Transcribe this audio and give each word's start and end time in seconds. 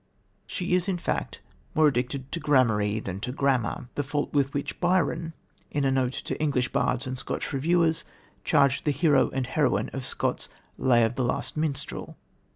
She 0.47 0.73
is, 0.73 0.87
in 0.87 0.97
fact, 0.97 1.41
more 1.75 1.87
addicted 1.87 2.31
to 2.31 2.39
"gramarye" 2.39 2.99
than 2.99 3.19
to 3.19 3.31
"grammar" 3.31 3.87
the 3.93 4.01
fault 4.01 4.33
with 4.33 4.51
which 4.51 4.79
Byron, 4.79 5.33
in 5.69 5.85
a 5.85 5.91
note 5.91 6.13
to 6.25 6.35
English 6.41 6.69
Bards 6.69 7.05
and 7.05 7.15
Scotch 7.15 7.53
Reviewers, 7.53 8.03
charged 8.43 8.85
the 8.85 8.89
hero 8.91 9.29
and 9.29 9.45
heroine 9.45 9.89
of 9.93 10.03
Scott's 10.03 10.49
Lay 10.75 11.03
of 11.05 11.17
the 11.17 11.23
Last 11.23 11.55
Minstrel. 11.55 12.17